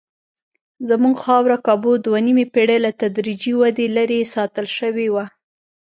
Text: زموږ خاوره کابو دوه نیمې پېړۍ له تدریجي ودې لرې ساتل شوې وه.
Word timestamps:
زموږ 0.89 1.15
خاوره 1.23 1.57
کابو 1.67 1.91
دوه 2.05 2.19
نیمې 2.25 2.45
پېړۍ 2.53 2.77
له 2.85 2.91
تدریجي 3.01 3.53
ودې 3.59 3.87
لرې 3.97 4.21
ساتل 4.35 4.67
شوې 4.77 5.07
وه. 5.13 5.25